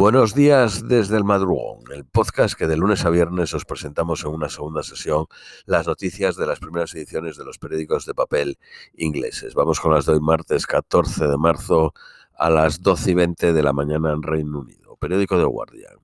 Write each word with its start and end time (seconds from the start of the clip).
Buenos 0.00 0.34
días 0.34 0.88
desde 0.88 1.18
el 1.18 1.24
madrugón, 1.24 1.80
el 1.92 2.06
podcast 2.06 2.54
que 2.54 2.66
de 2.66 2.78
lunes 2.78 3.04
a 3.04 3.10
viernes 3.10 3.52
os 3.52 3.66
presentamos 3.66 4.24
en 4.24 4.30
una 4.30 4.48
segunda 4.48 4.82
sesión 4.82 5.26
las 5.66 5.86
noticias 5.86 6.36
de 6.36 6.46
las 6.46 6.58
primeras 6.58 6.94
ediciones 6.94 7.36
de 7.36 7.44
los 7.44 7.58
periódicos 7.58 8.06
de 8.06 8.14
papel 8.14 8.58
ingleses. 8.94 9.52
Vamos 9.52 9.78
con 9.78 9.92
las 9.92 10.06
de 10.06 10.18
martes 10.18 10.66
14 10.66 11.26
de 11.26 11.36
marzo 11.36 11.92
a 12.32 12.48
las 12.48 12.80
12 12.80 13.10
y 13.10 13.14
20 13.14 13.52
de 13.52 13.62
la 13.62 13.74
mañana 13.74 14.14
en 14.14 14.22
Reino 14.22 14.60
Unido. 14.60 14.96
Periódico 14.96 15.36
de 15.36 15.44
Guardian. 15.44 15.98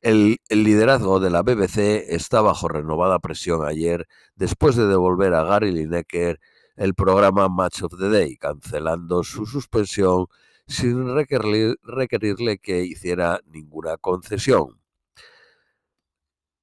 El, 0.00 0.38
el, 0.48 0.64
liderazgo 0.64 1.20
de 1.20 1.30
la 1.30 1.42
BBC 1.42 2.12
está 2.12 2.40
bajo 2.40 2.66
renovada 2.66 3.20
presión 3.20 3.64
ayer 3.64 4.08
después 4.34 4.74
de 4.74 4.88
devolver 4.88 5.34
a 5.34 5.44
Gary 5.44 5.70
Lineker 5.70 6.40
el 6.74 6.94
programa 6.94 7.48
Match 7.48 7.84
of 7.84 7.96
the 7.96 8.08
Day, 8.08 8.36
cancelando 8.36 9.22
su 9.22 9.46
suspensión 9.46 10.26
sin 10.70 11.14
requerirle 11.14 12.58
que 12.58 12.84
hiciera 12.84 13.40
ninguna 13.46 13.96
concesión. 13.96 14.80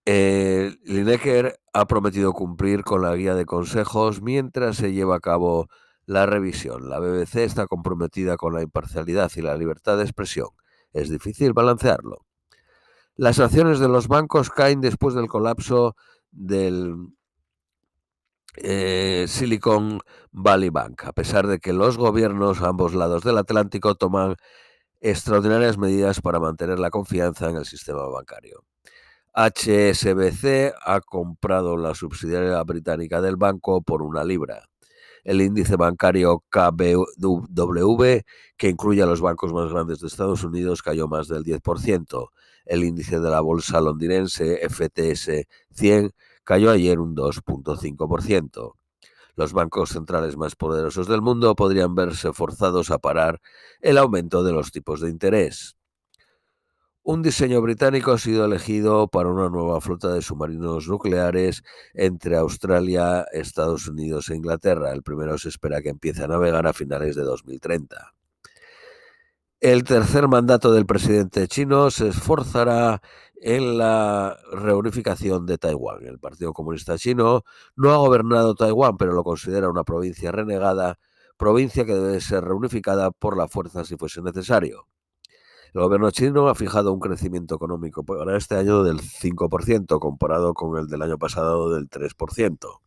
Eh, 0.05 0.77
Lineker 0.85 1.59
ha 1.73 1.85
prometido 1.85 2.31
cumplir 2.31 2.83
con 2.83 3.01
la 3.01 3.13
guía 3.15 3.35
de 3.35 3.45
consejos 3.45 4.21
mientras 4.21 4.77
se 4.77 4.93
lleva 4.93 5.17
a 5.17 5.19
cabo 5.19 5.67
la 6.05 6.25
revisión. 6.25 6.89
La 6.89 6.99
BBC 6.99 7.43
está 7.43 7.67
comprometida 7.67 8.37
con 8.37 8.53
la 8.53 8.61
imparcialidad 8.61 9.29
y 9.35 9.41
la 9.41 9.57
libertad 9.57 9.97
de 9.97 10.03
expresión. 10.03 10.47
Es 10.93 11.09
difícil 11.09 11.51
balancearlo. 11.51 12.25
Las 13.17 13.39
acciones 13.39 13.79
de 13.79 13.89
los 13.89 14.07
bancos 14.07 14.49
caen 14.49 14.79
después 14.79 15.15
del 15.15 15.27
colapso 15.27 15.97
del 16.31 16.95
eh, 18.57 19.25
Silicon 19.27 19.99
Valley 20.31 20.69
Bank, 20.69 21.05
a 21.05 21.13
pesar 21.13 21.47
de 21.47 21.59
que 21.59 21.73
los 21.73 21.97
gobiernos 21.97 22.61
a 22.61 22.69
ambos 22.69 22.93
lados 22.93 23.23
del 23.23 23.37
Atlántico 23.37 23.95
toman 23.95 24.35
extraordinarias 25.01 25.77
medidas 25.77 26.21
para 26.21 26.39
mantener 26.39 26.79
la 26.79 26.89
confianza 26.89 27.49
en 27.49 27.57
el 27.57 27.65
sistema 27.65 28.07
bancario. 28.07 28.63
HSBC 29.33 30.73
ha 30.83 30.99
comprado 31.01 31.77
la 31.77 31.93
subsidiaria 31.93 32.61
británica 32.63 33.21
del 33.21 33.35
banco 33.35 33.81
por 33.83 34.01
una 34.01 34.23
libra. 34.23 34.67
El 35.23 35.41
índice 35.41 35.75
bancario 35.75 36.43
KBW, 36.49 38.03
que 38.57 38.69
incluye 38.69 39.03
a 39.03 39.05
los 39.05 39.21
bancos 39.21 39.53
más 39.53 39.71
grandes 39.71 39.99
de 39.99 40.07
Estados 40.07 40.43
Unidos, 40.43 40.81
cayó 40.81 41.07
más 41.07 41.27
del 41.27 41.43
10%. 41.43 42.29
El 42.65 42.83
índice 42.83 43.19
de 43.19 43.29
la 43.29 43.41
bolsa 43.41 43.79
londinense 43.79 44.67
FTS 44.67 45.45
100 45.71 46.11
cayó 46.47 46.71
ayer 46.71 47.01
un 47.01 47.13
2.5%. 47.13 48.75
Los 49.35 49.51
bancos 49.51 49.89
centrales 49.89 50.37
más 50.37 50.55
poderosos 50.55 51.05
del 51.07 51.21
mundo 51.21 51.53
podrían 51.55 51.93
verse 51.93 52.31
forzados 52.31 52.89
a 52.89 52.99
parar 52.99 53.41
el 53.81 53.97
aumento 53.97 54.45
de 54.45 54.53
los 54.53 54.71
tipos 54.71 55.01
de 55.01 55.09
interés. 55.09 55.75
Un 57.03 57.21
diseño 57.21 57.61
británico 57.61 58.13
ha 58.13 58.17
sido 58.17 58.45
elegido 58.45 59.09
para 59.09 59.27
una 59.27 59.49
nueva 59.49 59.81
flota 59.81 60.13
de 60.13 60.21
submarinos 60.21 60.87
nucleares 60.87 61.63
entre 61.93 62.37
Australia, 62.37 63.25
Estados 63.33 63.89
Unidos 63.89 64.29
e 64.29 64.37
Inglaterra. 64.37 64.93
El 64.93 65.03
primero 65.03 65.37
se 65.37 65.49
espera 65.49 65.81
que 65.81 65.89
empiece 65.89 66.23
a 66.23 66.27
navegar 66.27 66.65
a 66.65 66.71
finales 66.71 67.17
de 67.17 67.23
2030. 67.23 68.16
El 69.59 69.83
tercer 69.85 70.27
mandato 70.27 70.71
del 70.71 70.85
presidente 70.85 71.47
chino 71.47 71.89
se 71.89 72.09
esforzará 72.09 73.01
en 73.41 73.79
la 73.79 74.37
reunificación 74.51 75.47
de 75.47 75.57
Taiwán. 75.57 76.05
El 76.05 76.19
Partido 76.19 76.53
Comunista 76.53 76.95
Chino 76.99 77.43
no 77.75 77.91
ha 77.91 77.97
gobernado 77.97 78.53
Taiwán, 78.53 78.97
pero 78.97 79.13
lo 79.13 79.23
considera 79.23 79.67
una 79.67 79.83
provincia 79.83 80.31
renegada, 80.31 80.99
provincia 81.37 81.85
que 81.85 81.95
debe 81.95 82.21
ser 82.21 82.43
reunificada 82.43 83.09
por 83.09 83.35
la 83.35 83.47
fuerza 83.47 83.83
si 83.83 83.97
fuese 83.97 84.21
necesario. 84.21 84.87
El 85.73 85.81
gobierno 85.81 86.11
chino 86.11 86.49
ha 86.49 86.55
fijado 86.55 86.93
un 86.93 86.99
crecimiento 86.99 87.55
económico 87.55 88.03
para 88.03 88.37
este 88.37 88.57
año 88.57 88.83
del 88.83 88.99
5%, 88.99 89.99
comparado 89.99 90.53
con 90.53 90.77
el 90.77 90.87
del 90.87 91.01
año 91.01 91.17
pasado 91.17 91.73
del 91.73 91.89
3%. 91.89 92.79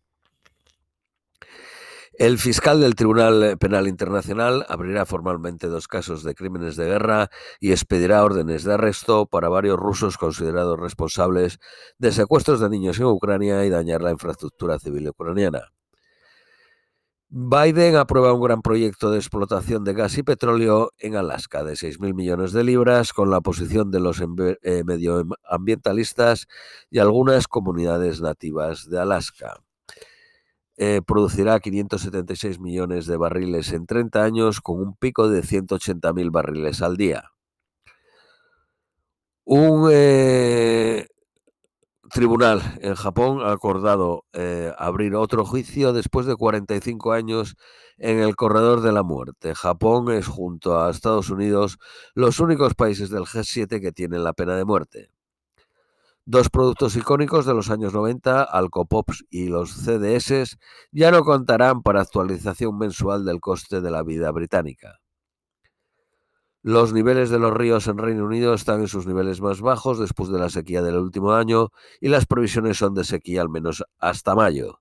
El 2.21 2.37
fiscal 2.37 2.83
del 2.83 2.97
Tribunal 2.97 3.57
Penal 3.57 3.89
Internacional 3.89 4.67
abrirá 4.69 5.07
formalmente 5.07 5.69
dos 5.69 5.89
casos 5.89 6.23
de 6.23 6.35
crímenes 6.35 6.77
de 6.77 6.85
guerra 6.85 7.31
y 7.61 7.73
expedirá 7.73 8.23
órdenes 8.23 8.63
de 8.63 8.75
arresto 8.75 9.25
para 9.25 9.49
varios 9.49 9.79
rusos 9.79 10.19
considerados 10.19 10.79
responsables 10.79 11.61
de 11.97 12.13
secuestros 12.13 12.61
de 12.61 12.69
niños 12.69 12.99
en 12.99 13.07
Ucrania 13.07 13.65
y 13.65 13.71
dañar 13.71 14.03
la 14.03 14.11
infraestructura 14.11 14.79
civil 14.79 15.09
ucraniana. 15.09 15.73
Biden 17.31 17.97
aprueba 17.97 18.35
un 18.35 18.43
gran 18.43 18.61
proyecto 18.61 19.11
de 19.11 19.17
explotación 19.17 19.83
de 19.85 19.95
gas 19.95 20.19
y 20.19 20.23
petróleo 20.23 20.91
en 20.99 21.17
Alaska 21.17 21.65
de 21.65 21.73
6.000 21.73 22.13
millones 22.13 22.53
de 22.53 22.65
libras 22.65 23.15
con 23.15 23.31
la 23.31 23.39
oposición 23.39 23.91
de 23.91 24.01
los 24.01 24.21
eh, 24.21 24.85
medioambientalistas 24.85 26.49
y 26.91 26.99
algunas 26.99 27.49
comunidades 27.49 28.21
nativas 28.21 28.91
de 28.91 29.01
Alaska. 29.01 29.63
Eh, 30.83 31.03
producirá 31.07 31.61
576 31.61 32.59
millones 32.59 33.05
de 33.05 33.19
barriles 33.19 33.71
en 33.75 33.85
30 33.85 34.23
años 34.25 34.63
con 34.63 34.81
un 34.81 34.97
pico 34.97 35.29
de 35.29 35.43
180.000 35.43 36.31
barriles 36.31 36.81
al 36.81 36.97
día. 36.97 37.33
Un 39.45 39.91
eh, 39.93 41.07
tribunal 42.11 42.63
en 42.81 42.95
Japón 42.95 43.43
ha 43.43 43.53
acordado 43.53 44.25
eh, 44.33 44.73
abrir 44.79 45.17
otro 45.17 45.45
juicio 45.45 45.93
después 45.93 46.25
de 46.25 46.37
45 46.37 47.13
años 47.13 47.57
en 47.99 48.21
el 48.21 48.35
corredor 48.35 48.81
de 48.81 48.93
la 48.93 49.03
muerte. 49.03 49.55
Japón 49.55 50.11
es 50.11 50.29
junto 50.29 50.81
a 50.81 50.91
Estados 50.91 51.29
Unidos 51.29 51.79
los 52.15 52.41
únicos 52.41 52.75
países 52.75 53.11
del 53.11 53.25
G7 53.25 53.83
que 53.83 53.93
tienen 53.93 54.25
la 54.25 54.33
pena 54.33 54.57
de 54.57 54.65
muerte. 54.65 55.11
Dos 56.27 56.51
productos 56.51 56.97
icónicos 56.97 57.47
de 57.47 57.55
los 57.55 57.71
años 57.71 57.95
90, 57.95 58.43
Alcopops 58.43 59.25
y 59.31 59.49
los 59.49 59.73
CDS, 59.73 60.59
ya 60.93 61.11
no 61.11 61.25
contarán 61.25 61.83
para 61.83 62.03
actualización 62.03 62.77
mensual 62.79 63.25
del 63.25 63.41
coste 63.41 63.81
de 63.81 63.91
la 63.91 64.03
vida 64.03 64.31
británica. 64.31 65.01
Los 66.63 66.93
niveles 66.93 67.31
de 67.31 67.39
los 67.39 67.55
ríos 67.55 67.87
en 67.87 67.97
Reino 67.97 68.27
Unido 68.27 68.53
están 68.53 68.81
en 68.81 68.89
sus 68.89 69.07
niveles 69.07 69.41
más 69.41 69.63
bajos 69.63 69.99
después 69.99 70.29
de 70.29 70.39
la 70.39 70.51
sequía 70.51 70.83
del 70.83 70.99
último 70.99 71.33
año 71.33 71.71
y 72.03 72.09
las 72.09 72.27
previsiones 72.27 72.77
son 72.77 72.95
de 72.95 73.05
sequía 73.05 73.41
al 73.41 73.49
menos 73.49 73.83
hasta 73.99 74.35
mayo. 74.35 74.81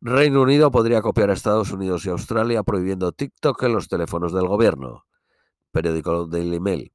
Reino 0.00 0.40
Unido 0.40 0.70
podría 0.70 1.02
copiar 1.02 1.30
a 1.30 1.32
Estados 1.32 1.72
Unidos 1.72 2.06
y 2.06 2.10
Australia 2.10 2.62
prohibiendo 2.62 3.10
TikTok 3.10 3.60
en 3.64 3.72
los 3.72 3.88
teléfonos 3.88 4.32
del 4.32 4.46
gobierno. 4.46 5.04
Periódico 5.72 6.26
Daily 6.26 6.60
Mail. 6.60 6.92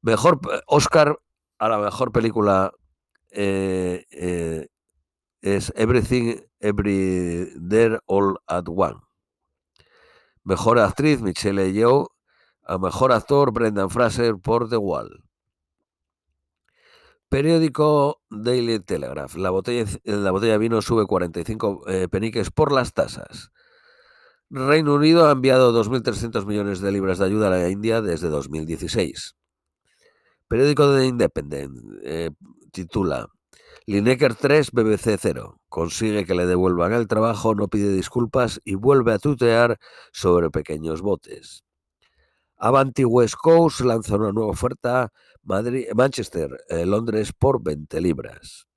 Mejor 0.00 0.40
Oscar 0.66 1.18
a 1.60 1.68
la 1.68 1.78
mejor 1.78 2.10
película 2.10 2.72
eh, 3.30 4.06
eh, 4.10 4.68
es 5.42 5.72
Everything 5.76 6.36
Every 6.58 7.52
There 7.68 7.98
All 8.06 8.38
at 8.46 8.64
One. 8.66 9.00
Mejor 10.42 10.78
actriz 10.78 11.20
Michelle 11.20 11.72
Yeoh. 11.72 12.08
A 12.64 12.78
mejor 12.78 13.12
actor 13.12 13.52
Brendan 13.52 13.90
Fraser 13.90 14.36
por 14.38 14.70
The 14.70 14.78
Wall. 14.78 15.22
Periódico 17.28 18.22
Daily 18.30 18.80
Telegraph. 18.80 19.36
La 19.36 19.50
botella, 19.50 19.84
la 20.04 20.30
botella 20.30 20.52
de 20.52 20.58
vino 20.58 20.80
sube 20.80 21.04
45 21.06 21.82
eh, 21.88 22.08
peniques 22.08 22.50
por 22.50 22.72
las 22.72 22.94
tasas. 22.94 23.50
Reino 24.48 24.94
Unido 24.94 25.28
ha 25.28 25.32
enviado 25.32 25.72
2.300 25.72 26.46
millones 26.46 26.80
de 26.80 26.90
libras 26.90 27.18
de 27.18 27.26
ayuda 27.26 27.48
a 27.48 27.50
la 27.50 27.68
India 27.68 28.00
desde 28.00 28.28
2016. 28.28 29.36
Periódico 30.50 30.90
de 30.90 31.06
Independent 31.06 31.78
eh, 32.02 32.30
titula 32.72 33.28
Lineker 33.86 34.34
3, 34.34 34.72
BBC 34.72 35.16
0. 35.16 35.60
Consigue 35.68 36.26
que 36.26 36.34
le 36.34 36.44
devuelvan 36.44 36.92
el 36.92 37.06
trabajo, 37.06 37.54
no 37.54 37.68
pide 37.68 37.92
disculpas 37.92 38.60
y 38.64 38.74
vuelve 38.74 39.12
a 39.12 39.20
tutear 39.20 39.78
sobre 40.10 40.50
pequeños 40.50 41.02
botes. 41.02 41.62
Avanti 42.56 43.04
West 43.04 43.36
Coast 43.40 43.82
lanza 43.82 44.16
una 44.16 44.32
nueva 44.32 44.50
oferta 44.50 45.12
Madrid, 45.44 45.86
Manchester, 45.94 46.50
eh, 46.68 46.84
Londres 46.84 47.32
por 47.32 47.62
20 47.62 48.00
libras. 48.00 48.69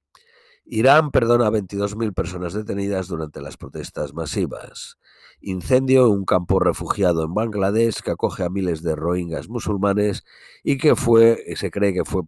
Irán 0.65 1.11
perdona 1.11 1.47
a 1.47 1.51
22.000 1.51 2.13
personas 2.13 2.53
detenidas 2.53 3.07
durante 3.07 3.41
las 3.41 3.57
protestas 3.57 4.13
masivas. 4.13 4.97
Incendio 5.41 6.05
en 6.05 6.11
un 6.11 6.25
campo 6.25 6.59
refugiado 6.59 7.25
en 7.25 7.33
Bangladesh 7.33 8.01
que 8.01 8.11
acoge 8.11 8.43
a 8.43 8.49
miles 8.49 8.81
de 8.81 8.95
rohingyas 8.95 9.49
musulmanes 9.49 10.23
y 10.63 10.77
que 10.77 10.95
fue, 10.95 11.43
se 11.55 11.69
cree 11.69 11.93
que 11.93 12.05
fue 12.05 12.21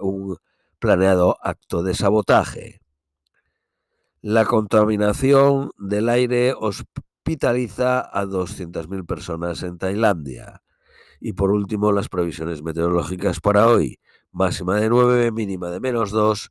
un 0.00 0.38
planeado 0.78 1.36
acto 1.42 1.82
de 1.82 1.94
sabotaje. 1.94 2.80
La 4.22 4.46
contaminación 4.46 5.70
del 5.76 6.08
aire 6.08 6.54
hospitaliza 6.58 8.00
a 8.00 8.24
200.000 8.24 9.04
personas 9.04 9.62
en 9.62 9.76
Tailandia. 9.76 10.62
Y 11.20 11.34
por 11.34 11.50
último, 11.50 11.92
las 11.92 12.08
previsiones 12.08 12.62
meteorológicas 12.62 13.40
para 13.40 13.66
hoy. 13.66 13.98
Máxima 14.32 14.80
de 14.80 14.88
9, 14.88 15.30
mínima 15.30 15.70
de 15.70 15.80
menos 15.80 16.10
2, 16.10 16.50